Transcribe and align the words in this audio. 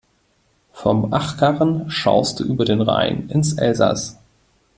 Vom 0.73 1.13
Achkarren 1.13 1.91
schaust 1.91 2.39
du 2.39 2.43
über 2.43 2.65
den 2.65 2.81
Rhein 2.81 3.29
ins 3.29 3.53
Elsaß. 3.53 4.17